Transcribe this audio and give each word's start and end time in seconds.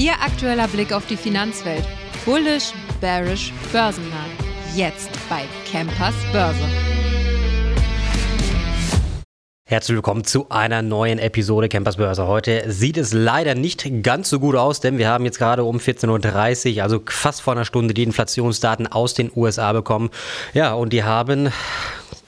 Ihr 0.00 0.12
aktueller 0.12 0.66
Blick 0.66 0.94
auf 0.94 1.04
die 1.08 1.16
Finanzwelt. 1.18 1.84
Bullish, 2.24 2.72
bearish, 3.02 3.52
börsennah. 3.70 4.24
Jetzt 4.74 5.10
bei 5.28 5.42
Campers 5.70 6.14
Börse. 6.32 6.64
Herzlich 9.66 9.94
willkommen 9.94 10.24
zu 10.24 10.48
einer 10.48 10.80
neuen 10.80 11.18
Episode 11.18 11.68
Campers 11.68 11.98
Börse. 11.98 12.26
Heute 12.26 12.72
sieht 12.72 12.96
es 12.96 13.12
leider 13.12 13.54
nicht 13.54 13.86
ganz 14.02 14.30
so 14.30 14.40
gut 14.40 14.56
aus, 14.56 14.80
denn 14.80 14.96
wir 14.96 15.06
haben 15.06 15.26
jetzt 15.26 15.36
gerade 15.36 15.64
um 15.64 15.76
14.30 15.76 16.76
Uhr, 16.76 16.82
also 16.82 17.02
fast 17.04 17.42
vor 17.42 17.52
einer 17.52 17.66
Stunde, 17.66 17.92
die 17.92 18.02
Inflationsdaten 18.02 18.86
aus 18.86 19.12
den 19.12 19.30
USA 19.36 19.74
bekommen. 19.74 20.08
Ja, 20.54 20.72
und 20.72 20.94
die 20.94 21.04
haben 21.04 21.52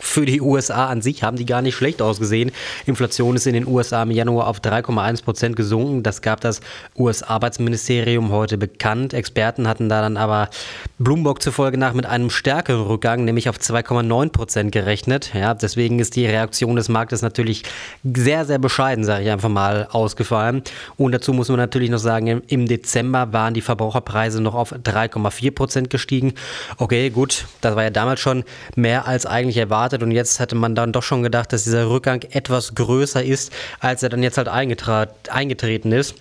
für 0.03 0.27
die 0.27 0.41
USA 0.41 0.89
an 0.89 1.01
sich 1.01 1.23
haben 1.23 1.37
die 1.37 1.47
gar 1.47 1.63
nicht 1.63 1.77
schlecht 1.77 2.03
ausgesehen. 2.03 2.51
Inflation 2.87 3.37
ist 3.37 3.47
in 3.47 3.55
den 3.55 3.67
USA 3.67 4.03
im 4.03 4.11
Januar 4.11 4.49
auf 4.49 4.59
3,1 4.59 5.23
Prozent 5.23 5.57
gesunken. 5.57 6.03
Das 6.03 6.23
gab 6.23 6.41
das 6.41 6.61
US-Arbeitsministerium 6.99 8.31
heute 8.33 8.59
bekannt. 8.59 9.15
Experten 9.15 9.69
hatten 9.69 9.89
da 9.89 10.03
dann 10.03 10.17
aber 10.17 10.51
Bloomberg 10.99 11.41
zufolge 11.41 11.79
nach 11.79 11.95
mit 11.95 12.05
einem 12.05 12.31
stärkeren 12.31 12.85
Rückgang, 12.85 13.25
nämlich 13.25 13.49
auf 13.49 13.59
2,9 13.59 14.31
Prozent 14.31 14.73
gerechnet. 14.73 15.31
Ja, 15.35 15.55
deswegen 15.55 16.01
ist 16.01 16.17
die 16.17 16.27
Reaktion 16.27 16.75
des 16.77 16.89
Marktes 16.89 17.23
natürlich 17.23 17.63
sehr, 18.03 18.45
sehr 18.45 18.59
bescheiden, 18.59 19.05
sage 19.05 19.25
ich 19.25 19.31
einfach 19.31 19.49
mal, 19.49 19.87
ausgefallen. 19.93 20.63
Und 20.97 21.13
dazu 21.13 21.33
muss 21.33 21.49
man 21.49 21.59
natürlich 21.59 21.91
noch 21.91 21.99
sagen, 21.99 22.43
im 22.49 22.67
Dezember 22.67 23.33
waren 23.33 23.55
die 23.55 23.61
Verbraucherpreise 23.61 24.43
noch 24.43 24.55
auf 24.55 24.73
3,4 24.73 25.53
Prozent 25.53 25.91
gestiegen. 25.91 26.35
Okay, 26.77 27.09
gut, 27.11 27.47
das 27.61 27.77
war 27.77 27.85
ja 27.85 27.91
damals 27.91 28.21
schon 28.21 28.43
mehr 28.75 29.07
als 29.07 29.27
eigentlich 29.27 29.57
erwartet 29.57 29.92
erwartet 29.93 30.03
und 30.03 30.11
jetzt 30.11 30.39
hätte 30.41 30.55
man 30.55 30.75
dann 30.75 30.93
doch 30.93 31.03
schon 31.03 31.23
gedacht, 31.23 31.53
dass 31.53 31.65
dieser 31.65 31.89
Rückgang 31.89 32.23
etwas 32.31 32.75
größer 32.75 33.23
ist, 33.23 33.53
als 33.81 34.03
er 34.03 34.09
dann 34.09 34.23
jetzt 34.23 34.39
halt 34.39 34.49
eingetreten 34.49 35.93
ist. 35.93 36.15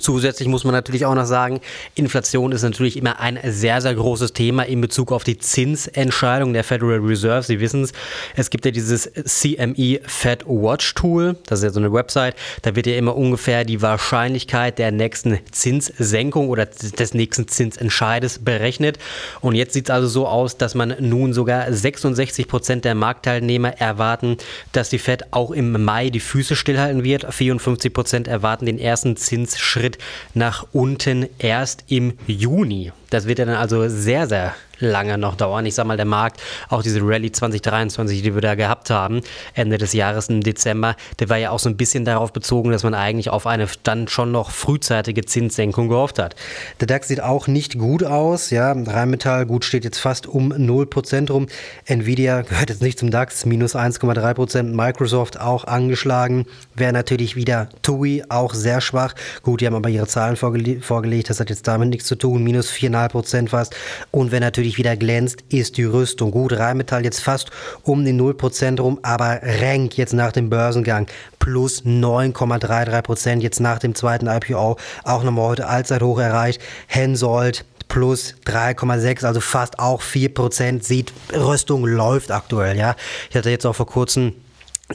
Zusätzlich 0.00 0.48
muss 0.48 0.64
man 0.64 0.74
natürlich 0.74 1.06
auch 1.06 1.14
noch 1.14 1.24
sagen, 1.24 1.60
Inflation 1.94 2.50
ist 2.50 2.62
natürlich 2.62 2.96
immer 2.96 3.20
ein 3.20 3.38
sehr, 3.44 3.80
sehr 3.80 3.94
großes 3.94 4.32
Thema 4.32 4.64
in 4.64 4.80
Bezug 4.80 5.12
auf 5.12 5.22
die 5.22 5.38
Zinsentscheidung 5.38 6.52
der 6.52 6.64
Federal 6.64 6.98
Reserve. 6.98 7.44
Sie 7.44 7.60
wissen 7.60 7.84
es, 7.84 7.92
es 8.34 8.50
gibt 8.50 8.64
ja 8.64 8.72
dieses 8.72 9.08
CME 9.12 10.00
Fed 10.04 10.44
Watch 10.46 10.94
Tool, 10.94 11.36
das 11.46 11.60
ist 11.60 11.64
ja 11.64 11.70
so 11.70 11.78
eine 11.78 11.92
Website, 11.92 12.34
da 12.62 12.74
wird 12.74 12.88
ja 12.88 12.96
immer 12.96 13.16
ungefähr 13.16 13.64
die 13.64 13.82
Wahrscheinlichkeit 13.82 14.80
der 14.80 14.90
nächsten 14.90 15.38
Zinssenkung 15.52 16.48
oder 16.48 16.66
des 16.66 17.14
nächsten 17.14 17.46
Zinsentscheides 17.46 18.40
berechnet. 18.40 18.98
Und 19.42 19.54
jetzt 19.54 19.74
sieht 19.74 19.88
es 19.88 19.94
also 19.94 20.08
so 20.08 20.26
aus, 20.26 20.56
dass 20.56 20.74
man 20.74 20.96
nun 20.98 21.32
sogar 21.32 21.72
66 21.72 22.48
Prozent 22.48 22.84
der 22.84 22.96
Marktteilnehmer 22.96 23.80
erwarten, 23.80 24.38
dass 24.72 24.90
die 24.90 24.98
Fed 24.98 25.32
auch 25.32 25.52
im 25.52 25.84
Mai 25.84 26.10
die 26.10 26.18
Füße 26.18 26.56
stillhalten 26.56 27.04
wird. 27.04 27.32
54 27.32 27.92
Prozent 27.92 28.26
erwarten 28.26 28.66
den 28.66 28.80
ersten 28.80 29.16
Zinsschritt 29.16 29.83
Schritt 29.84 29.98
nach 30.32 30.66
unten 30.72 31.28
erst 31.38 31.84
im 31.88 32.14
Juni. 32.26 32.92
Das 33.14 33.28
wird 33.28 33.38
ja 33.38 33.44
dann 33.44 33.54
also 33.54 33.88
sehr, 33.88 34.26
sehr 34.26 34.54
lange 34.80 35.18
noch 35.18 35.36
dauern. 35.36 35.66
Ich 35.66 35.74
sag 35.74 35.86
mal, 35.86 35.96
der 35.96 36.06
Markt, 36.06 36.40
auch 36.68 36.82
diese 36.82 37.00
Rallye 37.00 37.30
2023, 37.30 38.22
die 38.22 38.34
wir 38.34 38.40
da 38.40 38.54
gehabt 38.54 38.90
haben, 38.90 39.20
Ende 39.54 39.78
des 39.78 39.92
Jahres 39.92 40.28
im 40.28 40.40
Dezember, 40.42 40.96
der 41.20 41.28
war 41.28 41.36
ja 41.36 41.50
auch 41.50 41.58
so 41.58 41.68
ein 41.68 41.76
bisschen 41.76 42.04
darauf 42.04 42.32
bezogen, 42.32 42.70
dass 42.70 42.82
man 42.82 42.94
eigentlich 42.94 43.30
auf 43.30 43.46
eine 43.46 43.68
dann 43.82 44.08
schon 44.08 44.32
noch 44.32 44.50
frühzeitige 44.50 45.24
Zinssenkung 45.24 45.88
gehofft 45.88 46.18
hat. 46.18 46.34
Der 46.80 46.86
DAX 46.86 47.08
sieht 47.08 47.22
auch 47.22 47.46
nicht 47.46 47.78
gut 47.78 48.02
aus. 48.02 48.50
Ja, 48.50 48.72
Rheinmetall, 48.72 49.46
gut, 49.46 49.64
steht 49.64 49.84
jetzt 49.84 49.98
fast 49.98 50.26
um 50.26 50.52
0% 50.52 51.30
rum. 51.30 51.46
Nvidia 51.84 52.42
gehört 52.42 52.70
jetzt 52.70 52.82
nicht 52.82 52.98
zum 52.98 53.10
DAX, 53.10 53.46
minus 53.46 53.76
1,3%. 53.76 54.62
Microsoft 54.64 55.40
auch 55.40 55.64
angeschlagen. 55.64 56.46
Wäre 56.74 56.92
natürlich 56.92 57.36
wieder 57.36 57.68
TUI, 57.82 58.24
auch 58.28 58.54
sehr 58.54 58.80
schwach. 58.80 59.14
Gut, 59.42 59.60
die 59.60 59.66
haben 59.66 59.76
aber 59.76 59.88
ihre 59.88 60.06
Zahlen 60.06 60.36
vorgele 60.36 60.80
vorgelegt, 60.80 61.30
das 61.30 61.40
hat 61.40 61.50
jetzt 61.50 61.66
damit 61.68 61.88
nichts 61.90 62.06
zu 62.06 62.16
tun. 62.16 62.42
Minus 62.42 62.70
4,5 62.72 63.03
2,5 63.06 63.48
fast. 63.48 63.76
Und 64.10 64.32
wer 64.32 64.40
natürlich 64.40 64.78
wieder 64.78 64.96
glänzt, 64.96 65.44
ist 65.48 65.76
die 65.76 65.84
Rüstung. 65.84 66.30
Gut, 66.30 66.52
Rheinmetall 66.52 67.04
jetzt 67.04 67.20
fast 67.20 67.50
um 67.82 68.04
den 68.04 68.20
0% 68.20 68.80
rum, 68.80 68.98
aber 69.02 69.40
Renk 69.42 69.96
jetzt 69.96 70.12
nach 70.12 70.32
dem 70.32 70.50
Börsengang 70.50 71.06
plus 71.38 71.84
9,33% 71.84 73.40
jetzt 73.40 73.60
nach 73.60 73.78
dem 73.78 73.94
zweiten 73.94 74.26
IPO 74.26 74.76
auch 75.04 75.22
nochmal 75.22 75.48
heute 75.48 75.66
Allzeithoch 75.66 76.18
erreicht. 76.18 76.60
Hensoldt 76.86 77.64
plus 77.88 78.34
3,6, 78.46 79.24
also 79.24 79.40
fast 79.40 79.78
auch 79.78 80.02
4%. 80.02 80.82
Sieht, 80.82 81.12
Rüstung 81.32 81.86
läuft 81.86 82.30
aktuell, 82.30 82.76
ja. 82.76 82.96
Ich 83.30 83.36
hatte 83.36 83.50
jetzt 83.50 83.66
auch 83.66 83.74
vor 83.74 83.86
kurzem 83.86 84.34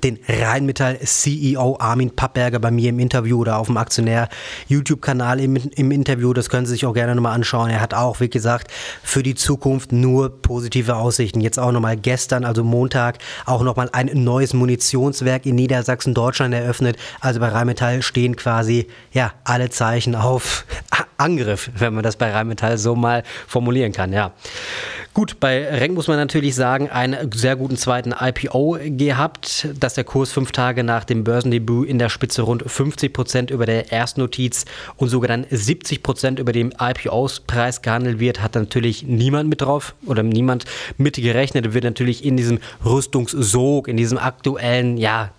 den 0.03 0.19
Rheinmetall-CEO 0.27 1.77
Armin 1.79 2.15
Pappberger 2.15 2.59
bei 2.59 2.69
mir 2.69 2.89
im 2.89 2.99
Interview 2.99 3.39
oder 3.39 3.57
auf 3.57 3.67
dem 3.67 3.77
Aktionär-YouTube-Kanal 3.77 5.39
im, 5.39 5.55
im 5.55 5.91
Interview. 5.91 6.31
Das 6.33 6.49
können 6.49 6.67
Sie 6.67 6.73
sich 6.73 6.85
auch 6.85 6.93
gerne 6.93 7.15
nochmal 7.15 7.33
anschauen. 7.33 7.71
Er 7.71 7.81
hat 7.81 7.95
auch, 7.95 8.19
wie 8.19 8.29
gesagt, 8.29 8.71
für 9.01 9.23
die 9.23 9.33
Zukunft 9.33 9.91
nur 9.91 10.41
positive 10.43 10.95
Aussichten. 10.95 11.41
Jetzt 11.41 11.57
auch 11.57 11.71
nochmal 11.71 11.97
gestern, 11.97 12.45
also 12.45 12.63
Montag, 12.63 13.17
auch 13.47 13.63
nochmal 13.63 13.89
ein 13.91 14.11
neues 14.13 14.53
Munitionswerk 14.53 15.47
in 15.47 15.55
Niedersachsen, 15.55 16.13
Deutschland 16.13 16.53
eröffnet. 16.53 16.95
Also 17.19 17.39
bei 17.39 17.47
Rheinmetall 17.47 18.03
stehen 18.03 18.35
quasi, 18.35 18.87
ja, 19.11 19.33
alle 19.43 19.71
Zeichen 19.71 20.13
auf 20.13 20.65
Angriff, 21.17 21.71
wenn 21.75 21.95
man 21.95 22.03
das 22.03 22.15
bei 22.15 22.31
Rheinmetall 22.31 22.77
so 22.77 22.95
mal 22.95 23.23
formulieren 23.47 23.91
kann, 23.91 24.13
ja. 24.13 24.33
Gut, 25.19 25.41
bei 25.41 25.67
Renk 25.67 25.95
muss 25.95 26.07
man 26.07 26.15
natürlich 26.15 26.55
sagen, 26.55 26.89
einen 26.89 27.29
sehr 27.33 27.57
guten 27.57 27.75
zweiten 27.75 28.15
IPO 28.17 28.77
gehabt, 28.85 29.67
dass 29.77 29.95
der 29.95 30.05
Kurs 30.05 30.31
fünf 30.31 30.53
Tage 30.53 30.85
nach 30.85 31.03
dem 31.03 31.25
Börsendebüt 31.25 31.89
in 31.89 31.99
der 31.99 32.07
Spitze 32.07 32.43
rund 32.43 32.63
50 32.65 33.11
Prozent 33.11 33.51
über 33.51 33.65
der 33.65 33.91
Erstnotiz 33.91 34.63
und 34.95 35.09
sogar 35.09 35.27
dann 35.27 35.45
70 35.49 36.03
Prozent 36.03 36.39
über 36.39 36.53
dem 36.53 36.71
IPO-Preis 36.79 37.81
gehandelt 37.81 38.21
wird, 38.21 38.41
hat 38.41 38.55
natürlich 38.55 39.03
niemand 39.03 39.49
mit 39.49 39.59
drauf 39.59 39.93
oder 40.05 40.23
niemand 40.23 40.63
mit 40.95 41.17
gerechnet. 41.17 41.73
Wird 41.73 41.83
natürlich 41.83 42.23
in 42.23 42.37
diesem 42.37 42.59
Rüstungssog, 42.85 43.89
in 43.89 43.97
diesem 43.97 44.19
aktuellen, 44.19 44.95
ja, 44.95 45.31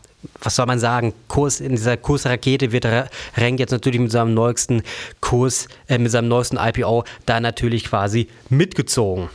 was 0.42 0.56
soll 0.56 0.66
man 0.66 0.78
sagen, 0.78 1.14
Kurs 1.26 1.58
in 1.58 1.70
dieser 1.70 1.96
Kursrakete 1.96 2.72
wird 2.72 2.86
Renk 3.34 3.58
jetzt 3.58 3.70
natürlich 3.70 4.00
mit 4.00 4.12
seinem 4.12 4.34
neuesten 4.34 4.82
Kurs, 5.22 5.68
äh, 5.88 5.96
mit 5.96 6.12
seinem 6.12 6.28
neuesten 6.28 6.58
IPO 6.58 7.04
da 7.24 7.40
natürlich 7.40 7.84
quasi 7.84 8.28
mitgezogen. 8.50 9.30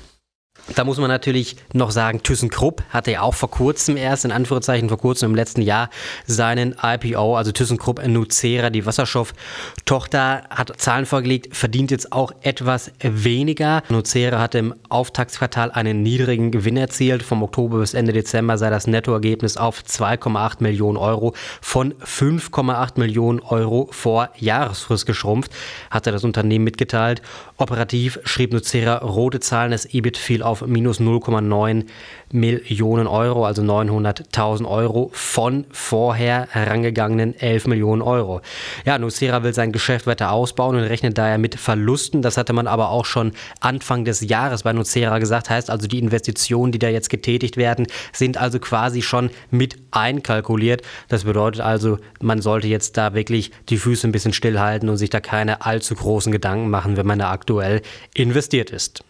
Da 0.74 0.84
muss 0.84 0.98
man 0.98 1.10
natürlich 1.10 1.58
noch 1.74 1.92
sagen, 1.92 2.24
ThyssenKrupp 2.24 2.82
hatte 2.90 3.12
ja 3.12 3.22
auch 3.22 3.36
vor 3.36 3.52
kurzem 3.52 3.98
erst, 3.98 4.26
in 4.26 4.32
Anführungszeichen 4.32 4.90
vor 4.90 4.98
kurzem 4.98 5.30
im 5.32 5.36
letzten 5.36 5.62
Jahr, 5.62 5.92
seinen 6.26 6.76
IPO, 6.82 7.38
also 7.38 7.52
ThyssenKrupp 7.52 8.06
Nucera, 8.08 8.72
die 8.72 8.84
Wasserstofftochter, 8.88 10.44
hat 10.50 10.74
Zahlen 10.82 11.06
vorgelegt, 11.06 11.56
verdient 11.56 11.92
jetzt 11.92 12.12
auch 12.12 12.32
etwas 12.42 12.92
weniger. 13.00 13.84
Nucera 13.90 14.40
hatte 14.40 14.58
im 14.58 14.74
Auftaktsquartal 14.90 15.72
einen 15.72 16.02
niedrigen 16.02 16.50
Gewinn 16.50 16.78
erzielt. 16.78 17.22
Vom 17.22 17.44
Oktober 17.44 17.78
bis 17.78 17.94
Ende 17.94 18.12
Dezember 18.14 18.58
sei 18.58 18.72
das 18.72 18.88
Nettoergebnis 18.88 19.58
auf 19.58 19.84
2,8 19.84 20.64
Millionen 20.64 20.98
Euro 20.98 21.36
von 21.62 21.94
5,8 21.94 23.00
Millionen 23.00 23.40
Euro 23.42 23.88
vor 23.92 24.30
Jahresfrist 24.40 25.06
geschrumpft, 25.06 25.52
hatte 25.92 26.12
das 26.12 26.24
Unternehmen 26.24 26.66
mitgeteilt. 26.66 27.22
Operativ 27.58 28.20
schrieb 28.24 28.52
Nucera 28.52 28.98
rote 28.98 29.40
Zahlen, 29.40 29.70
das 29.70 29.86
EBIT 29.86 30.18
fiel 30.18 30.42
auf 30.42 30.55
auf 30.62 30.68
minus 30.68 31.00
0,9 31.00 31.86
Millionen 32.32 33.08
Euro, 33.08 33.46
also 33.46 33.62
900.000 33.62 34.66
Euro 34.68 35.10
von 35.14 35.66
vorher 35.72 36.48
herangegangenen 36.52 37.38
11 37.38 37.68
Millionen 37.68 38.02
Euro. 38.02 38.42
Ja, 38.86 38.98
Nucera 38.98 39.44
will 39.44 39.54
sein 39.54 39.72
Geschäft 39.72 40.08
weiter 40.08 40.32
ausbauen 40.32 40.78
und 40.78 40.84
rechnet 40.84 41.18
daher 41.18 41.38
mit 41.38 41.56
Verlusten. 41.56 42.22
Das 42.22 42.38
hatte 42.38 42.54
man 42.54 42.68
aber 42.68 42.90
auch 42.90 43.06
schon 43.06 43.34
Anfang 43.60 44.06
des 44.06 44.22
Jahres 44.22 44.64
bei 44.64 44.74
Nucera 44.74 45.20
gesagt. 45.20 45.50
Heißt 45.50 45.70
also, 45.70 45.88
die 45.88 46.00
Investitionen, 46.00 46.72
die 46.72 46.80
da 46.80 46.88
jetzt 46.88 47.10
getätigt 47.10 47.58
werden, 47.58 47.88
sind 48.14 48.38
also 48.38 48.60
quasi 48.60 49.02
schon 49.02 49.30
mit 49.52 49.78
einkalkuliert. 49.92 50.84
Das 51.10 51.26
bedeutet 51.26 51.62
also, 51.62 52.00
man 52.22 52.42
sollte 52.42 52.68
jetzt 52.68 52.98
da 52.98 53.14
wirklich 53.14 53.52
die 53.70 53.78
Füße 53.78 54.08
ein 54.08 54.12
bisschen 54.12 54.34
stillhalten 54.34 54.90
und 54.90 54.98
sich 54.98 55.10
da 55.10 55.20
keine 55.20 55.66
allzu 55.66 55.96
großen 55.96 56.32
Gedanken 56.32 56.70
machen, 56.70 56.98
wenn 56.98 57.06
man 57.06 57.20
da 57.20 57.32
aktuell 57.32 57.82
investiert 58.14 58.72
ist. 58.72 59.04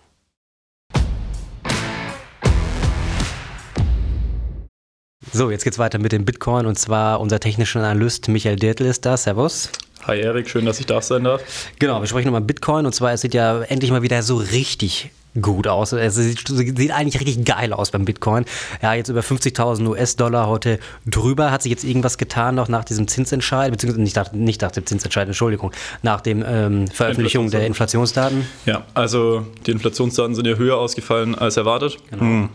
So, 5.36 5.52
jetzt 5.52 5.66
geht's 5.66 5.78
weiter 5.78 6.00
mit 6.00 6.14
dem 6.14 6.24
Bitcoin 6.24 6.66
und 6.66 6.80
zwar 6.80 7.20
unser 7.20 7.42
technischer 7.42 7.82
Analyst 7.82 8.30
Michael 8.30 8.56
Dirtl 8.56 8.86
ist 8.86 9.06
da. 9.06 9.18
Servus. 9.18 9.70
Hi 10.08 10.18
Erik, 10.18 10.50
schön, 10.50 10.64
dass 10.66 10.80
ich 10.80 10.86
da 10.86 11.02
sein 11.02 11.26
darf. 11.26 11.42
Genau, 11.78 12.00
wir 12.00 12.08
sprechen 12.08 12.28
nochmal 12.28 12.40
Bitcoin 12.40 12.86
und 12.86 12.96
zwar, 12.96 13.12
es 13.12 13.20
sieht 13.20 13.34
ja 13.34 13.62
endlich 13.64 13.92
mal 13.92 14.02
wieder 14.02 14.24
so 14.24 14.38
richtig 14.38 15.12
gut 15.42 15.68
aus. 15.68 15.92
Es 15.92 16.16
sieht, 16.16 16.48
sieht, 16.48 16.92
eigentlich 16.92 17.20
richtig 17.20 17.44
geil 17.44 17.74
aus 17.74 17.92
beim 17.92 18.06
Bitcoin. 18.06 18.46
Ja, 18.82 18.94
jetzt 18.94 19.10
über 19.10 19.20
50.000 19.20 19.86
US-Dollar 19.86 20.48
heute 20.48 20.80
drüber. 21.06 21.52
Hat 21.52 21.64
sich 21.64 21.70
jetzt 21.70 21.84
irgendwas 21.84 22.18
getan 22.18 22.56
noch 22.56 22.70
nach 22.70 22.86
diesem 22.86 23.10
Zinsentscheid, 23.10 23.72
beziehungsweise 23.72 24.02
nicht 24.02 24.16
nach, 24.16 24.32
nicht 24.32 24.62
nach 24.62 24.72
dem 24.72 24.86
Zinsentscheid, 24.86 25.28
Entschuldigung, 25.28 25.74
nach 26.02 26.22
dem 26.22 26.46
ähm, 26.48 26.88
Veröffentlichung 26.88 27.52
der 27.52 27.68
Inflationsdaten? 27.68 28.48
Ja, 28.66 28.86
also 28.94 29.46
die 29.66 29.72
Inflationsdaten 29.72 30.34
sind 30.34 30.48
ja 30.48 30.56
höher 30.56 30.78
ausgefallen 30.78 31.36
als 31.36 31.58
erwartet. 31.58 31.98
Genau. 32.10 32.22
Hm. 32.22 32.50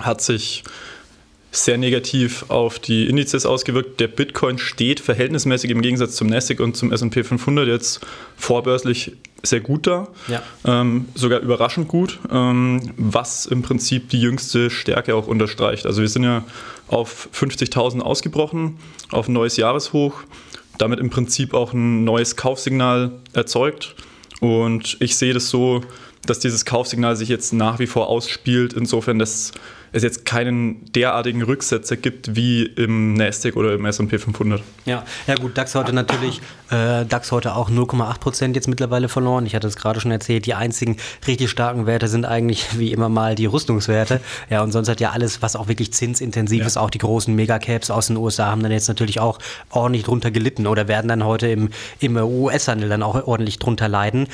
Hat 0.00 0.20
sich 0.20 0.64
sehr 1.56 1.78
negativ 1.78 2.44
auf 2.48 2.78
die 2.78 3.06
Indizes 3.06 3.46
ausgewirkt. 3.46 4.00
Der 4.00 4.08
Bitcoin 4.08 4.58
steht 4.58 5.00
verhältnismäßig 5.00 5.70
im 5.70 5.82
Gegensatz 5.82 6.16
zum 6.16 6.28
Nasdaq 6.28 6.60
und 6.60 6.76
zum 6.76 6.92
S&P 6.92 7.24
500 7.24 7.66
jetzt 7.66 8.00
vorbörslich 8.36 9.12
sehr 9.42 9.60
gut 9.60 9.86
da, 9.86 10.08
ja. 10.28 10.42
ähm, 10.64 11.06
sogar 11.14 11.40
überraschend 11.40 11.88
gut, 11.88 12.18
ähm, 12.30 12.92
was 12.96 13.46
im 13.46 13.62
Prinzip 13.62 14.10
die 14.10 14.20
jüngste 14.20 14.70
Stärke 14.70 15.14
auch 15.14 15.26
unterstreicht. 15.26 15.86
Also 15.86 16.02
wir 16.02 16.08
sind 16.08 16.24
ja 16.24 16.44
auf 16.88 17.28
50.000 17.32 18.00
ausgebrochen, 18.00 18.78
auf 19.10 19.28
ein 19.28 19.32
neues 19.32 19.56
Jahreshoch, 19.56 20.22
damit 20.78 21.00
im 21.00 21.10
Prinzip 21.10 21.54
auch 21.54 21.72
ein 21.72 22.04
neues 22.04 22.36
Kaufsignal 22.36 23.12
erzeugt. 23.32 23.94
Und 24.40 24.96
ich 25.00 25.16
sehe 25.16 25.32
das 25.32 25.48
so, 25.48 25.82
dass 26.26 26.38
dieses 26.40 26.64
Kaufsignal 26.64 27.16
sich 27.16 27.28
jetzt 27.28 27.52
nach 27.52 27.78
wie 27.78 27.86
vor 27.86 28.08
ausspielt, 28.08 28.72
insofern, 28.72 29.18
dass 29.18 29.52
es 29.92 30.02
jetzt 30.02 30.24
keinen 30.24 30.84
derartigen 30.92 31.42
Rücksetzer 31.42 31.96
gibt 31.96 32.36
wie 32.36 32.64
im 32.64 33.14
Nasdaq 33.14 33.56
oder 33.56 33.74
im 33.74 33.84
S&P 33.84 34.18
500. 34.18 34.62
Ja, 34.84 35.04
ja 35.26 35.34
gut, 35.34 35.56
DAX 35.56 35.74
heute 35.74 35.92
natürlich, 35.92 36.40
äh, 36.70 37.04
DAX 37.04 37.32
heute 37.32 37.54
auch 37.54 37.70
0,8 37.70 38.20
Prozent 38.20 38.56
jetzt 38.56 38.68
mittlerweile 38.68 39.08
verloren. 39.08 39.46
Ich 39.46 39.54
hatte 39.54 39.66
es 39.66 39.76
gerade 39.76 40.00
schon 40.00 40.10
erzählt, 40.10 40.46
die 40.46 40.54
einzigen 40.54 40.96
richtig 41.26 41.50
starken 41.50 41.86
Werte 41.86 42.08
sind 42.08 42.24
eigentlich 42.24 42.66
wie 42.78 42.92
immer 42.92 43.08
mal 43.08 43.34
die 43.34 43.46
Rüstungswerte. 43.46 44.20
Ja, 44.50 44.62
und 44.62 44.72
sonst 44.72 44.88
hat 44.88 45.00
ja 45.00 45.10
alles, 45.10 45.42
was 45.42 45.56
auch 45.56 45.68
wirklich 45.68 45.92
zinsintensiv 45.92 46.60
ja. 46.60 46.66
ist, 46.66 46.76
auch 46.76 46.90
die 46.90 46.98
großen 46.98 47.34
Megacaps 47.34 47.90
aus 47.90 48.08
den 48.08 48.16
USA 48.16 48.46
haben 48.46 48.62
dann 48.62 48.72
jetzt 48.72 48.88
natürlich 48.88 49.20
auch 49.20 49.38
ordentlich 49.70 50.04
drunter 50.04 50.30
gelitten 50.30 50.66
oder 50.66 50.88
werden 50.88 51.08
dann 51.08 51.24
heute 51.24 51.48
im, 51.48 51.70
im 52.00 52.16
US-Handel 52.16 52.88
dann 52.88 53.02
auch 53.02 53.26
ordentlich 53.26 53.58
drunter 53.58 53.88
leiden. 53.88 54.28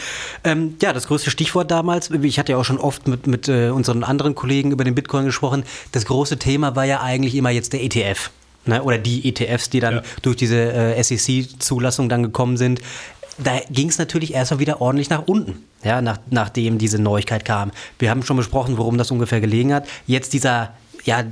Ähm, 0.44 0.76
ja, 0.82 0.92
das 0.92 1.06
größte 1.06 1.30
Stichwort 1.30 1.70
damals, 1.70 2.10
ich 2.10 2.38
hatte 2.38 2.52
ja 2.52 2.58
auch 2.58 2.64
schon 2.64 2.78
oft 2.78 3.06
mit, 3.08 3.26
mit 3.26 3.48
äh, 3.48 3.70
unseren 3.70 4.04
anderen 4.04 4.34
Kollegen 4.34 4.70
über 4.70 4.84
den 4.84 4.94
Bitcoin 4.94 5.24
gesprochen, 5.24 5.41
angesprochen, 5.42 5.64
das 5.92 6.04
große 6.06 6.38
Thema 6.38 6.76
war 6.76 6.84
ja 6.84 7.00
eigentlich 7.00 7.34
immer 7.34 7.50
jetzt 7.50 7.72
der 7.72 7.82
ETF. 7.82 8.30
Ne? 8.64 8.82
Oder 8.82 8.98
die 8.98 9.28
ETFs, 9.28 9.70
die 9.70 9.80
dann 9.80 9.96
ja. 9.96 10.02
durch 10.22 10.36
diese 10.36 10.72
äh, 10.72 11.02
SEC-Zulassung 11.02 12.08
dann 12.08 12.22
gekommen 12.22 12.56
sind. 12.56 12.80
Da 13.38 13.60
ging 13.70 13.88
es 13.88 13.98
natürlich 13.98 14.34
erstmal 14.34 14.60
wieder 14.60 14.80
ordentlich 14.80 15.10
nach 15.10 15.26
unten, 15.26 15.64
ja, 15.82 16.02
nach, 16.02 16.18
nachdem 16.30 16.78
diese 16.78 17.00
Neuigkeit 17.00 17.44
kam. 17.44 17.72
Wir 17.98 18.10
haben 18.10 18.22
schon 18.22 18.36
besprochen, 18.36 18.76
worum 18.78 18.98
das 18.98 19.10
ungefähr 19.10 19.40
gelegen 19.40 19.72
hat. 19.72 19.88
Jetzt 20.06 20.32
dieser 20.32 20.74
ja, 21.04 21.24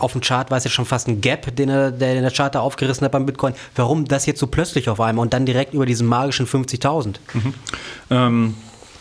auf 0.00 0.12
dem 0.12 0.20
Chart 0.20 0.50
war 0.50 0.58
es 0.58 0.64
jetzt 0.64 0.74
schon 0.74 0.84
fast 0.84 1.08
ein 1.08 1.22
Gap, 1.22 1.56
den 1.56 1.70
er, 1.70 1.90
der, 1.90 2.20
der 2.20 2.30
Chart 2.30 2.54
da 2.54 2.60
aufgerissen 2.60 3.02
hat 3.04 3.12
beim 3.12 3.24
Bitcoin. 3.24 3.54
Warum 3.74 4.04
das 4.04 4.26
jetzt 4.26 4.40
so 4.40 4.46
plötzlich 4.46 4.90
auf 4.90 5.00
einmal 5.00 5.22
und 5.22 5.32
dann 5.32 5.46
direkt 5.46 5.72
über 5.72 5.86
diesen 5.86 6.06
magischen 6.06 6.46
50.000? 6.46 7.14
Mhm. 7.32 7.54
Ähm, 8.10 8.54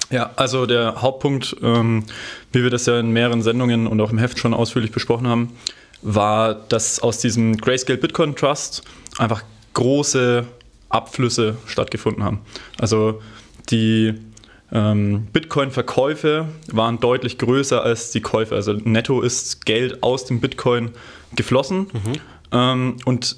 ja, 0.10 0.32
also 0.36 0.66
der 0.66 1.02
Hauptpunkt, 1.02 1.56
ähm, 1.62 2.04
wie 2.52 2.64
wir 2.64 2.70
das 2.70 2.86
ja 2.86 3.00
in 3.00 3.12
mehreren 3.12 3.42
Sendungen 3.42 3.88
und 3.88 4.00
auch 4.02 4.12
im 4.12 4.18
Heft 4.18 4.40
schon 4.40 4.54
ausführlich 4.54 4.92
besprochen 4.92 5.28
haben, 5.28 5.52
war, 6.02 6.54
dass 6.54 7.00
aus 7.00 7.20
diesem 7.20 7.58
Grayscale 7.58 7.98
Bitcoin 7.98 8.36
Trust 8.36 8.84
einfach 9.18 9.44
große 9.74 10.46
Abflüsse 10.90 11.58
stattgefunden 11.66 12.24
haben. 12.24 12.42
Also 12.78 13.22
die 13.70 14.14
ähm, 14.72 15.28
Bitcoin-Verkäufe 15.34 16.48
waren 16.72 17.00
deutlich 17.00 17.38
größer 17.38 17.84
als 17.84 18.12
die 18.12 18.22
Käufe. 18.22 18.56
Also 18.56 18.74
netto 18.74 19.22
ist 19.22 19.66
Geld 19.66 20.04
aus 20.04 20.26
dem 20.26 20.40
Bitcoin 20.40 20.92
geflossen. 21.36 21.88
Mhm. 21.92 22.14
Ähm, 22.52 22.98
und 23.06 23.38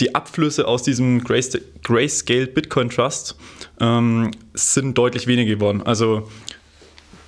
die 0.00 0.14
Abflüsse 0.14 0.66
aus 0.66 0.82
diesem 0.82 1.22
Grayscale 1.22 2.46
Bitcoin 2.46 2.90
Trust 2.90 3.36
ähm, 3.80 4.30
sind 4.54 4.96
deutlich 4.96 5.26
weniger 5.26 5.54
geworden. 5.54 5.82
Also 5.82 6.28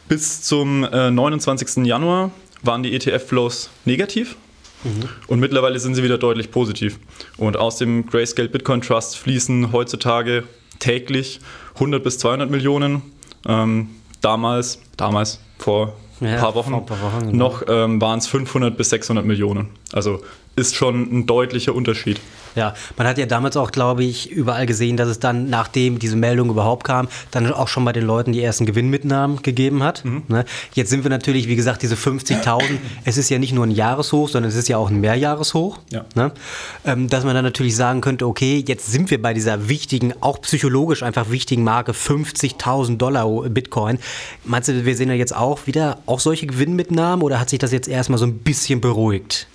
bis 0.09 0.43
zum 0.43 0.85
äh, 0.85 1.11
29. 1.11 1.85
Januar 1.87 2.31
waren 2.63 2.83
die 2.83 2.95
ETF-Flows 2.95 3.71
negativ 3.85 4.37
mhm. 4.85 5.09
und 5.29 5.41
mittlerweile 5.41 5.79
sind 5.79 5.95
sie 5.95 6.03
wieder 6.03 6.19
deutlich 6.19 6.51
positiv. 6.51 6.99
Und 7.37 7.57
aus 7.57 7.77
dem 7.77 8.07
Grayscale 8.07 8.49
Bitcoin 8.49 8.81
Trust 8.81 9.17
fließen 9.17 9.73
heutzutage 9.73 10.45
täglich 10.79 11.41
100 11.75 12.03
bis 12.03 12.19
200 12.19 12.51
Millionen. 12.51 13.03
Ähm, 13.47 13.89
damals, 14.21 14.81
damals 14.97 15.41
vor 15.59 15.97
ein 16.21 16.39
paar 16.39 16.55
Wochen, 16.55 16.75
ein 16.75 16.87
paar 16.87 17.01
Wochen 17.01 17.31
genau. 17.31 17.49
noch 17.49 17.63
ähm, 17.69 18.01
waren 18.01 18.19
es 18.19 18.27
500 18.27 18.77
bis 18.77 18.91
600 18.91 19.25
Millionen. 19.25 19.71
Also 19.93 20.23
ist 20.57 20.75
schon 20.75 21.03
ein 21.13 21.27
deutlicher 21.27 21.75
Unterschied. 21.75 22.21
Ja, 22.55 22.75
man 22.97 23.07
hat 23.07 23.19
ja 23.19 23.27
damals 23.27 23.57
auch, 23.57 23.71
glaube 23.71 24.05
ich, 24.05 24.31
überall 24.31 24.67
gesehen, 24.67 24.97
dass 24.97 25.09
es 25.09 25.21
dann, 25.21 25.49
nachdem 25.51 25.99
diese 25.99 26.17
Meldung 26.17 26.51
überhaupt 26.51 26.85
kam, 26.85 27.09
dann 27.31 27.53
auch 27.53 27.69
schon 27.69 27.85
bei 27.85 27.93
den 27.93 28.05
Leuten 28.05 28.33
die 28.33 28.43
ersten 28.43 28.67
Gewinnmitnahmen 28.67 29.43
gegeben 29.43 29.83
hat. 29.83 30.05
Mhm. 30.05 30.23
Ne? 30.29 30.45
Jetzt 30.75 30.91
sind 30.91 31.05
wir 31.05 31.11
natürlich, 31.11 31.49
wie 31.49 31.57
gesagt, 31.57 31.83
diese 31.83 31.95
50.000. 31.95 32.63
es 33.05 33.17
ist 33.17 33.31
ja 33.31 33.39
nicht 33.39 33.53
nur 33.53 33.67
ein 33.67 33.71
Jahreshoch, 33.71 34.29
sondern 34.29 34.51
es 34.51 34.57
ist 34.57 34.69
ja 34.69 34.79
auch 34.79 34.91
ein 34.91 35.01
Mehrjahreshoch. 35.01 35.79
Ja. 35.91 36.05
Ne? 36.15 36.33
Ähm, 36.85 37.09
dass 37.09 37.25
man 37.25 37.35
dann 37.35 37.45
natürlich 37.45 37.77
sagen 37.77 38.01
könnte, 38.01 38.27
okay, 38.27 38.65
jetzt 38.67 38.91
sind 38.91 39.11
wir 39.11 39.23
bei 39.23 39.35
dieser 39.35 39.69
wichtigen, 39.69 40.13
auch 40.21 40.41
psychologisch 40.43 41.03
einfach 41.03 41.31
wichtigen 41.31 41.63
Marke 41.63 41.93
50.000 41.93 42.97
Dollar 42.97 43.49
Bitcoin. 43.49 43.99
Meinst 44.45 44.69
du, 44.69 44.85
wir 44.85 44.97
sehen 44.97 45.09
ja 45.09 45.15
jetzt 45.15 45.35
auch 45.35 45.67
wieder 45.67 45.99
auch 46.07 46.21
solche 46.21 46.47
Gewinnmitnahmen 46.47 47.23
oder 47.23 47.39
hat 47.39 47.51
sich 47.51 47.59
das 47.59 47.71
jetzt 47.71 47.89
erstmal 47.89 48.19
so 48.19 48.27
ein 48.27 48.39
bisschen 48.39 48.81
beruhigt? 48.81 49.47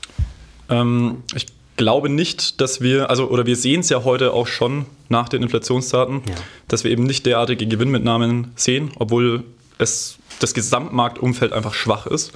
Ähm, 0.70 1.24
ich 1.36 1.48
glaube 1.78 2.10
nicht, 2.10 2.62
dass 2.62 2.82
wir, 2.82 3.10
also 3.10 3.30
oder 3.30 3.46
wir 3.46 3.56
sehen 3.56 3.82
es 3.82 3.90
ja 3.90 4.04
heute 4.04 4.34
auch 4.34 4.48
schon 4.48 4.86
nach 5.10 5.30
den 5.30 5.44
Inflationsdaten, 5.44 6.22
ja. 6.28 6.36
dass 6.68 6.84
wir 6.84 6.92
eben 6.92 7.04
nicht 7.04 7.26
derartige 7.26 7.68
Gewinnmitnahmen 7.68 8.52
sehen, 8.56 8.92
obwohl 8.98 9.44
es 9.78 10.18
das 10.40 10.54
Gesamtmarktumfeld 10.54 11.54
einfach 11.54 11.74
schwach 11.74 12.08
ist. 12.08 12.32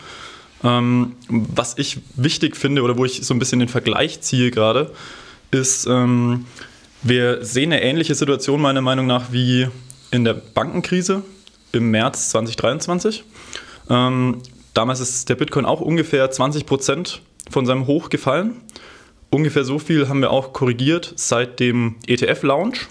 Ähm, 0.64 1.16
was 1.30 1.78
ich 1.78 2.00
wichtig 2.16 2.58
finde 2.58 2.82
oder 2.82 2.98
wo 2.98 3.06
ich 3.06 3.26
so 3.26 3.34
ein 3.34 3.40
bisschen 3.40 3.60
den 3.60 3.70
Vergleich 3.70 4.22
ziehe 4.22 4.52
gerade, 4.52 4.92
ist, 5.52 5.88
ähm, 5.88 6.46
wir 7.02 7.44
sehen 7.46 7.72
eine 7.72 7.82
ähnliche 7.82 8.14
Situation 8.14 8.62
meiner 8.62 8.82
Meinung 8.82 9.08
nach 9.08 9.32
wie 9.32 9.68
in 10.12 10.26
der 10.26 10.34
Bankenkrise 10.34 11.24
im 11.72 11.92
März 11.92 12.30
2023. 12.30 13.24
Ähm, 13.90 14.42
damals 14.74 15.00
ist 15.00 15.30
der 15.30 15.36
Bitcoin 15.36 15.66
auch 15.66 15.80
ungefähr 15.80 16.30
20 16.30 16.66
Prozent 16.66 17.22
von 17.50 17.66
seinem 17.66 17.88
Hoch 17.88 18.10
gefallen. 18.10 18.56
Ungefähr 19.30 19.64
so 19.64 19.80
viel 19.80 20.10
haben 20.10 20.22
wir 20.22 20.32
auch 20.32 20.54
korrigiert 20.54 21.14
seit 21.16 21.60
dem 21.60 21.96
ETF-Launch. 22.08 22.88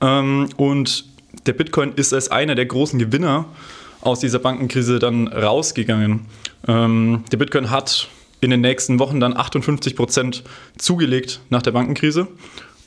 Ähm, 0.00 0.48
und 0.56 1.04
der 1.46 1.52
Bitcoin 1.52 1.92
ist 1.94 2.12
als 2.12 2.30
einer 2.30 2.54
der 2.54 2.66
großen 2.66 2.98
Gewinner 2.98 3.46
aus 4.00 4.20
dieser 4.20 4.38
Bankenkrise 4.38 4.98
dann 4.98 5.28
rausgegangen. 5.28 6.26
Ähm, 6.66 7.24
der 7.32 7.36
Bitcoin 7.36 7.70
hat 7.70 8.08
in 8.40 8.50
den 8.50 8.60
nächsten 8.60 8.98
Wochen 8.98 9.18
dann 9.18 9.36
58 9.36 9.96
Prozent 9.96 10.44
zugelegt 10.76 11.40
nach 11.50 11.62
der 11.62 11.72
Bankenkrise. 11.72 12.28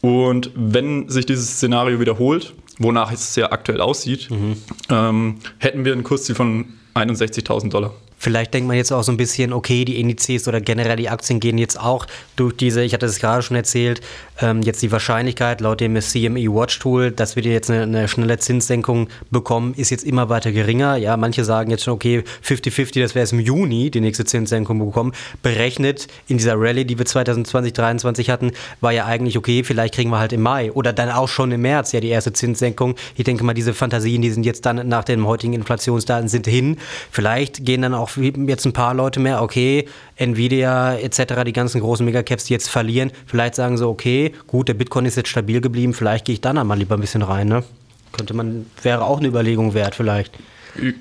Und 0.01 0.51
wenn 0.55 1.09
sich 1.09 1.25
dieses 1.25 1.57
Szenario 1.57 1.99
wiederholt, 1.99 2.53
wonach 2.79 3.11
es 3.11 3.35
ja 3.35 3.51
aktuell 3.51 3.81
aussieht, 3.81 4.29
mhm. 4.31 4.57
ähm, 4.89 5.35
hätten 5.59 5.85
wir 5.85 5.93
ein 5.93 6.03
Kursziel 6.03 6.35
von 6.35 6.65
61.000 6.95 7.69
Dollar. 7.69 7.93
Vielleicht 8.21 8.53
denkt 8.53 8.67
man 8.67 8.77
jetzt 8.77 8.91
auch 8.93 9.01
so 9.01 9.11
ein 9.11 9.17
bisschen, 9.17 9.51
okay, 9.51 9.83
die 9.83 9.99
Indizes 9.99 10.47
oder 10.47 10.61
generell 10.61 10.95
die 10.95 11.09
Aktien 11.09 11.39
gehen 11.39 11.57
jetzt 11.57 11.79
auch 11.79 12.05
durch 12.35 12.55
diese, 12.55 12.83
ich 12.83 12.93
hatte 12.93 13.07
es 13.07 13.17
gerade 13.17 13.41
schon 13.41 13.57
erzählt, 13.57 13.99
ähm, 14.39 14.61
jetzt 14.61 14.83
die 14.83 14.91
Wahrscheinlichkeit 14.91 15.59
laut 15.59 15.81
dem 15.81 15.99
CME 15.99 16.53
Watch 16.53 16.77
Tool, 16.77 17.09
dass 17.09 17.35
wir 17.35 17.41
jetzt 17.41 17.71
eine, 17.71 17.81
eine, 17.81 18.07
schnelle 18.07 18.37
Zinssenkung 18.37 19.09
bekommen, 19.31 19.73
ist 19.75 19.89
jetzt 19.89 20.03
immer 20.03 20.29
weiter 20.29 20.51
geringer. 20.51 20.97
Ja, 20.97 21.17
manche 21.17 21.43
sagen 21.43 21.71
jetzt 21.71 21.83
schon, 21.83 21.95
okay, 21.95 22.23
50-50, 22.45 23.01
das 23.01 23.15
wäre 23.15 23.23
es 23.23 23.31
im 23.31 23.39
Juni, 23.39 23.89
die 23.89 24.01
nächste 24.01 24.23
Zinssenkung 24.23 24.77
bekommen. 24.77 25.13
Berechnet 25.41 26.07
in 26.27 26.37
dieser 26.37 26.59
Rallye, 26.59 26.85
die 26.85 26.99
wir 26.99 27.07
2020, 27.07 27.73
2023 27.73 28.29
hatten, 28.29 28.51
war 28.81 28.91
ja 28.91 29.07
eigentlich, 29.07 29.35
okay, 29.35 29.63
vielleicht 29.63 29.95
kriegen 29.95 30.11
wir 30.11 30.19
halt 30.19 30.31
im 30.31 30.41
Mai 30.41 30.71
oder 30.71 30.93
dann 30.93 31.09
auch 31.09 31.27
schon 31.27 31.51
im 31.51 31.61
März 31.61 31.91
ja 31.91 31.99
die 31.99 32.09
erste 32.09 32.33
Zinssenkung. 32.33 32.93
Ich 33.15 33.23
denke 33.23 33.43
mal, 33.43 33.55
diese 33.55 33.73
Fantasien, 33.73 34.21
die 34.21 34.29
sind 34.29 34.45
jetzt 34.45 34.63
dann 34.67 34.87
nach 34.87 35.03
den 35.03 35.25
heutigen 35.25 35.53
Inflationsdaten 35.53 36.29
sind 36.29 36.45
hin. 36.45 36.77
Vielleicht 37.09 37.65
gehen 37.65 37.81
dann 37.81 37.95
auch 37.95 38.10
jetzt 38.17 38.65
ein 38.65 38.73
paar 38.73 38.93
Leute 38.93 39.19
mehr, 39.19 39.41
okay, 39.41 39.87
Nvidia 40.15 40.95
etc., 40.95 41.43
die 41.45 41.53
ganzen 41.53 41.81
großen 41.81 42.05
Megacaps, 42.05 42.45
die 42.45 42.53
jetzt 42.53 42.69
verlieren, 42.69 43.11
vielleicht 43.25 43.55
sagen 43.55 43.77
sie, 43.77 43.87
okay, 43.87 44.33
gut, 44.47 44.67
der 44.67 44.73
Bitcoin 44.73 45.05
ist 45.05 45.17
jetzt 45.17 45.29
stabil 45.29 45.61
geblieben, 45.61 45.93
vielleicht 45.93 46.25
gehe 46.25 46.33
ich 46.33 46.41
dann 46.41 46.57
einmal 46.57 46.77
lieber 46.77 46.95
ein 46.95 47.01
bisschen 47.01 47.21
rein, 47.21 47.47
ne? 47.47 47.63
Könnte 48.11 48.33
man, 48.33 48.65
wäre 48.81 49.03
auch 49.03 49.19
eine 49.19 49.27
Überlegung 49.27 49.73
wert 49.73 49.95
vielleicht. 49.95 50.37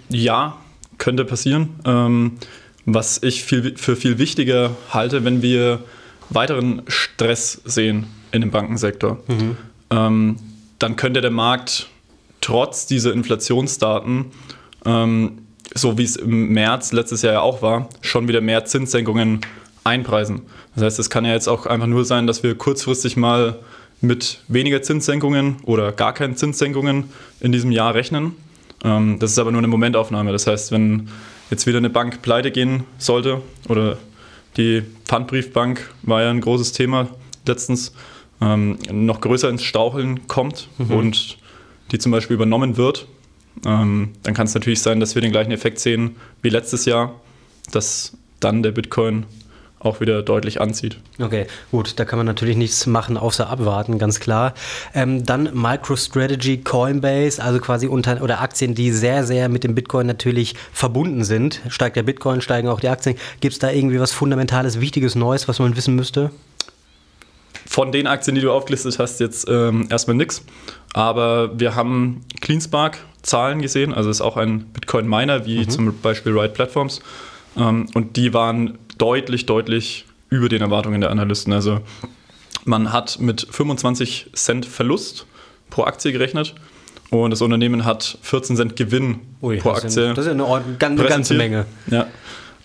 Ja, 0.08 0.56
könnte 0.98 1.24
passieren. 1.24 1.70
Ähm, 1.84 2.38
was 2.86 3.22
ich 3.22 3.44
viel, 3.44 3.76
für 3.76 3.96
viel 3.96 4.18
wichtiger 4.18 4.76
halte, 4.90 5.24
wenn 5.24 5.42
wir 5.42 5.80
weiteren 6.28 6.82
Stress 6.86 7.60
sehen 7.64 8.06
in 8.32 8.40
dem 8.40 8.50
Bankensektor, 8.50 9.18
mhm. 9.26 9.56
ähm, 9.90 10.36
dann 10.78 10.96
könnte 10.96 11.20
der 11.20 11.30
Markt 11.30 11.88
trotz 12.40 12.86
dieser 12.86 13.12
Inflationsdaten 13.12 14.26
ähm, 14.84 15.38
so 15.74 15.98
wie 15.98 16.04
es 16.04 16.16
im 16.16 16.52
März 16.52 16.92
letztes 16.92 17.22
Jahr 17.22 17.34
ja 17.34 17.40
auch 17.40 17.62
war, 17.62 17.88
schon 18.00 18.28
wieder 18.28 18.40
mehr 18.40 18.64
Zinssenkungen 18.64 19.40
einpreisen. 19.84 20.42
Das 20.74 20.84
heißt, 20.84 20.98
es 20.98 21.10
kann 21.10 21.24
ja 21.24 21.32
jetzt 21.32 21.48
auch 21.48 21.66
einfach 21.66 21.86
nur 21.86 22.04
sein, 22.04 22.26
dass 22.26 22.42
wir 22.42 22.54
kurzfristig 22.54 23.16
mal 23.16 23.58
mit 24.00 24.42
weniger 24.48 24.82
Zinssenkungen 24.82 25.56
oder 25.64 25.92
gar 25.92 26.14
keinen 26.14 26.36
Zinssenkungen 26.36 27.10
in 27.40 27.52
diesem 27.52 27.70
Jahr 27.70 27.94
rechnen. 27.94 28.32
Ähm, 28.84 29.18
das 29.18 29.32
ist 29.32 29.38
aber 29.38 29.50
nur 29.50 29.60
eine 29.60 29.68
Momentaufnahme. 29.68 30.32
Das 30.32 30.46
heißt, 30.46 30.72
wenn 30.72 31.08
jetzt 31.50 31.66
wieder 31.66 31.78
eine 31.78 31.90
Bank 31.90 32.22
pleite 32.22 32.50
gehen 32.50 32.84
sollte 32.98 33.42
oder 33.68 33.98
Die 34.56 34.82
Pfandbriefbank 35.04 35.90
war 36.02 36.22
ja 36.22 36.30
ein 36.30 36.40
großes 36.40 36.72
Thema 36.72 37.08
letztens, 37.46 37.92
ähm, 38.40 38.78
noch 38.90 39.20
größer 39.20 39.48
ins 39.48 39.62
Staucheln 39.62 40.26
kommt 40.26 40.68
mhm. 40.78 40.90
und 40.90 41.38
die 41.92 41.98
zum 41.98 42.12
Beispiel 42.12 42.34
übernommen 42.34 42.76
wird. 42.76 43.06
Ähm, 43.66 44.12
dann 44.22 44.34
kann 44.34 44.46
es 44.46 44.54
natürlich 44.54 44.80
sein, 44.82 45.00
dass 45.00 45.14
wir 45.14 45.22
den 45.22 45.32
gleichen 45.32 45.52
Effekt 45.52 45.78
sehen 45.78 46.16
wie 46.42 46.48
letztes 46.48 46.84
Jahr, 46.84 47.14
dass 47.72 48.16
dann 48.40 48.62
der 48.62 48.72
Bitcoin 48.72 49.26
auch 49.80 50.00
wieder 50.00 50.22
deutlich 50.22 50.60
anzieht. 50.60 50.98
Okay, 51.18 51.46
gut, 51.70 51.98
da 51.98 52.04
kann 52.04 52.18
man 52.18 52.26
natürlich 52.26 52.56
nichts 52.56 52.86
machen, 52.86 53.16
außer 53.16 53.48
abwarten, 53.48 53.98
ganz 53.98 54.20
klar. 54.20 54.52
Ähm, 54.94 55.24
dann 55.24 55.50
MicroStrategy, 55.54 56.58
Coinbase, 56.58 57.42
also 57.42 57.58
quasi 57.60 57.86
unter 57.86 58.22
oder 58.22 58.42
Aktien, 58.42 58.74
die 58.74 58.92
sehr, 58.92 59.24
sehr 59.24 59.48
mit 59.48 59.64
dem 59.64 59.74
Bitcoin 59.74 60.06
natürlich 60.06 60.54
verbunden 60.72 61.24
sind. 61.24 61.62
Steigt 61.68 61.96
der 61.96 62.02
Bitcoin, 62.02 62.42
steigen 62.42 62.68
auch 62.68 62.80
die 62.80 62.88
Aktien. 62.88 63.16
Gibt 63.40 63.54
es 63.54 63.58
da 63.58 63.70
irgendwie 63.70 63.98
was 63.98 64.12
Fundamentales, 64.12 64.80
Wichtiges, 64.80 65.14
Neues, 65.14 65.48
was 65.48 65.58
man 65.58 65.74
wissen 65.74 65.96
müsste? 65.96 66.30
Von 67.66 67.90
den 67.90 68.06
Aktien, 68.06 68.34
die 68.34 68.42
du 68.42 68.52
aufgelistet 68.52 68.98
hast, 68.98 69.18
jetzt 69.20 69.48
ähm, 69.48 69.86
erstmal 69.90 70.16
nichts. 70.16 70.44
Aber 70.92 71.58
wir 71.58 71.74
haben 71.74 72.22
CleanSpark 72.40 72.98
Zahlen 73.22 73.60
gesehen, 73.62 73.92
also 73.92 74.10
ist 74.10 74.20
auch 74.20 74.36
ein 74.36 74.64
Bitcoin-Miner, 74.72 75.46
wie 75.46 75.60
mhm. 75.60 75.70
zum 75.70 76.00
Beispiel 76.00 76.32
Ride 76.38 76.54
Platforms. 76.54 77.00
Ähm, 77.56 77.86
und 77.94 78.16
die 78.16 78.32
waren 78.34 78.78
deutlich, 78.98 79.46
deutlich 79.46 80.06
über 80.28 80.48
den 80.48 80.62
Erwartungen 80.62 81.00
der 81.00 81.10
Analysten. 81.10 81.52
Also 81.52 81.80
man 82.64 82.92
hat 82.92 83.18
mit 83.20 83.46
25 83.50 84.30
Cent 84.34 84.66
Verlust 84.66 85.26
pro 85.70 85.84
Aktie 85.84 86.12
gerechnet 86.12 86.54
und 87.10 87.30
das 87.30 87.42
Unternehmen 87.42 87.84
hat 87.84 88.18
14 88.22 88.56
Cent 88.56 88.76
Gewinn 88.76 89.20
Ui, 89.42 89.58
pro 89.58 89.70
das 89.70 89.84
Aktie. 89.84 90.10
Ist, 90.10 90.18
das 90.18 90.26
ist 90.26 90.32
eine, 90.32 90.46
eine 90.46 91.08
ganze 91.08 91.34
Menge. 91.34 91.66
Ja. 91.90 92.06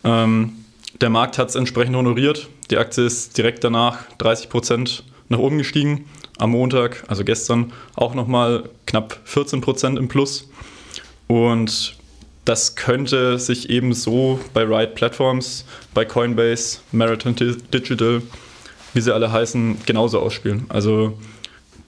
Ähm, 0.04 0.54
der 1.02 1.10
Markt 1.10 1.38
hat 1.38 1.50
es 1.50 1.56
entsprechend 1.56 1.96
honoriert. 1.96 2.48
Die 2.70 2.78
Aktie 2.78 3.06
ist 3.06 3.38
direkt 3.38 3.64
danach 3.64 3.98
30 4.20 4.50
Prozent 4.50 5.04
nach 5.30 5.40
oben 5.40 5.58
gestiegen. 5.58 6.06
Am 6.38 6.52
Montag, 6.52 7.04
also 7.08 7.24
gestern, 7.24 7.72
auch 7.96 8.14
nochmal 8.14 8.70
knapp 8.86 9.20
14 9.24 9.62
Prozent 9.62 9.98
im 9.98 10.08
Plus. 10.08 10.50
Und 11.28 11.96
das 12.46 12.76
könnte 12.76 13.40
sich 13.40 13.70
ebenso 13.70 14.40
bei 14.54 14.64
Ride 14.64 14.94
Platforms, 14.94 15.66
bei 15.94 16.06
Coinbase, 16.06 16.80
Marathon 16.92 17.36
Digital, 17.36 18.22
wie 18.94 19.02
sie 19.02 19.14
alle 19.14 19.32
heißen, 19.32 19.78
genauso 19.86 20.20
ausspielen. 20.20 20.66
Also 20.70 21.18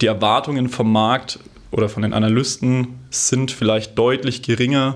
die 0.02 0.08
Erwartungen 0.08 0.70
vom 0.70 0.92
Markt 0.92 1.40
oder 1.72 1.90
von 1.90 2.02
den 2.02 2.14
Analysten 2.14 3.00
sind 3.12 3.52
vielleicht 3.52 3.98
deutlich 3.98 4.42
geringer 4.42 4.96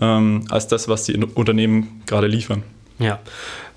ähm, 0.00 0.44
als 0.50 0.68
das, 0.68 0.88
was 0.88 1.04
die 1.04 1.16
Unternehmen 1.16 2.02
gerade 2.06 2.26
liefern. 2.26 2.62
Ja, 2.98 3.20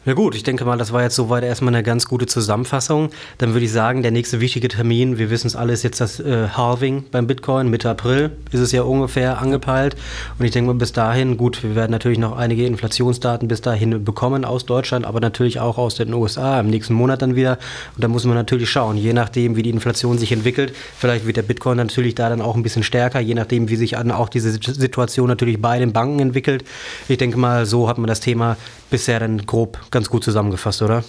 na 0.04 0.14
gut, 0.14 0.34
ich 0.34 0.42
denke 0.42 0.66
mal, 0.66 0.80
das 0.80 0.92
war 0.92 1.04
jetzt 1.04 1.16
soweit 1.16 1.44
erstmal 1.44 1.76
eine 1.76 1.84
ganz 1.84 2.08
gute 2.08 2.26
Zusammenfassung. 2.26 3.12
Dann 3.38 3.54
würde 3.54 3.66
ich 3.66 3.72
sagen, 3.72 4.02
der 4.02 4.10
nächste 4.10 4.42
wichtige 4.42 4.68
Termin, 4.68 5.20
wir 5.20 5.30
wissen 5.30 5.46
es 5.46 5.56
alle, 5.56 5.74
ist 5.74 5.84
jetzt 5.84 6.02
das 6.02 6.20
äh, 6.20 6.48
Halving 6.50 7.04
beim 7.12 7.28
Bitcoin. 7.28 7.70
Mitte 7.70 7.88
April 7.88 8.32
ist 8.52 8.62
es 8.62 8.72
ja 8.72 8.82
ungefähr 8.82 9.40
angepeilt. 9.40 9.96
Und 10.40 10.46
ich 10.46 10.50
denke 10.50 10.72
mal, 10.74 10.78
bis 10.80 10.92
dahin, 10.92 11.38
gut, 11.38 11.62
wir 11.62 11.76
werden 11.76 11.92
natürlich 11.92 12.18
noch 12.18 12.36
einige 12.36 12.66
Inflationsdaten 12.66 13.48
bis 13.48 13.62
dahin 13.62 14.04
bekommen 14.04 14.44
aus 14.44 14.66
Deutschland, 14.66 15.06
aber 15.06 15.20
natürlich 15.20 15.60
auch 15.60 15.78
aus 15.78 15.94
den 15.94 16.12
USA 16.16 16.60
im 16.60 16.72
nächsten 16.72 16.96
Monat 16.96 17.22
dann 17.22 17.36
wieder. 17.36 17.60
Und 17.96 18.04
da 18.04 18.08
muss 18.08 18.26
man 18.26 18.34
natürlich 18.34 18.72
schauen, 18.72 18.98
je 18.98 19.14
nachdem, 19.14 19.56
wie 19.56 19.62
die 19.62 19.70
Inflation 19.70 20.18
sich 20.18 20.32
entwickelt. 20.32 20.74
Vielleicht 20.98 21.28
wird 21.28 21.38
der 21.38 21.44
Bitcoin 21.44 21.78
natürlich 21.78 22.16
da 22.16 22.28
dann 22.28 22.42
auch 22.42 22.56
ein 22.56 22.64
bisschen 22.64 22.82
stärker, 22.82 23.20
je 23.20 23.36
nachdem, 23.36 23.70
wie 23.70 23.76
sich 23.76 23.92
dann 23.92 24.10
auch 24.10 24.30
diese 24.30 24.52
Situation 24.52 25.28
natürlich 25.28 25.62
bei 25.62 25.78
den 25.78 25.94
Banken 25.94 26.20
entwickelt. 26.22 26.66
Ich 27.08 27.20
denke 27.20 27.38
mal, 27.38 27.68
so 27.68 27.88
hat 27.88 28.00
man 28.00 28.08
das 28.08 28.20
Thema 28.20 28.58
bisher 28.92 29.20
dann 29.20 29.48
grob 29.48 29.80
ganz 29.90 30.10
gut 30.10 30.24
zusammengefasst, 30.24 30.84
oder? 30.84 31.04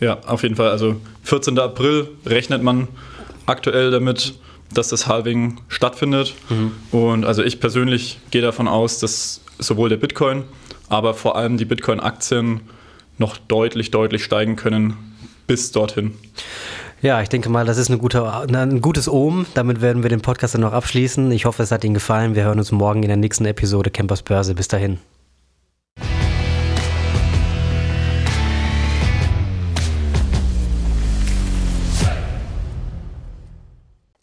Ja, 0.00 0.18
auf 0.26 0.42
jeden 0.42 0.56
Fall. 0.56 0.70
Also 0.70 0.96
14. 1.22 1.58
April 1.58 2.08
rechnet 2.26 2.62
man 2.62 2.88
aktuell 3.46 3.92
damit, 3.92 4.34
dass 4.74 4.88
das 4.88 5.06
Halving 5.06 5.60
stattfindet. 5.68 6.34
Mhm. 6.48 6.72
Und 6.90 7.24
also 7.24 7.44
ich 7.44 7.60
persönlich 7.60 8.18
gehe 8.30 8.42
davon 8.42 8.66
aus, 8.66 8.98
dass 8.98 9.42
sowohl 9.58 9.88
der 9.88 9.98
Bitcoin, 9.98 10.44
aber 10.88 11.14
vor 11.14 11.36
allem 11.36 11.58
die 11.58 11.64
Bitcoin-Aktien 11.64 12.62
noch 13.18 13.36
deutlich, 13.36 13.90
deutlich 13.90 14.24
steigen 14.24 14.56
können 14.56 14.96
bis 15.46 15.72
dorthin. 15.72 16.14
Ja, 17.02 17.22
ich 17.22 17.28
denke 17.28 17.48
mal, 17.48 17.64
das 17.64 17.78
ist 17.78 17.88
eine 17.88 17.98
gute, 17.98 18.30
ein 18.30 18.80
gutes 18.80 19.08
Ohm. 19.08 19.46
Damit 19.54 19.80
werden 19.80 20.02
wir 20.02 20.10
den 20.10 20.20
Podcast 20.20 20.54
dann 20.54 20.60
noch 20.60 20.72
abschließen. 20.72 21.30
Ich 21.32 21.46
hoffe, 21.46 21.62
es 21.62 21.70
hat 21.70 21.82
Ihnen 21.82 21.94
gefallen. 21.94 22.34
Wir 22.34 22.44
hören 22.44 22.58
uns 22.58 22.72
morgen 22.72 23.02
in 23.02 23.08
der 23.08 23.16
nächsten 23.16 23.46
Episode 23.46 23.90
Campers 23.90 24.22
Börse. 24.22 24.54
Bis 24.54 24.68
dahin. 24.68 24.98